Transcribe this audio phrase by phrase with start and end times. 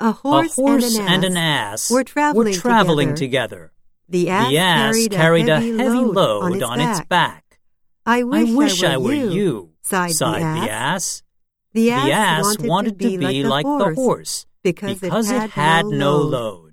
[0.00, 3.70] A horse, a horse and, an ass were traveling, traveling together.
[3.70, 3.72] together.
[4.08, 7.08] The ass, The ass carried, carried a heavy, load, on, its, back.
[7.08, 7.60] back.
[8.06, 11.22] I I wish, wish I were you, sighed, sighed the ass.
[11.74, 12.04] the ass.
[12.06, 16.16] The ass, wanted, wanted to be, like, like the horse because, because it had, no
[16.16, 16.30] load.
[16.32, 16.69] load.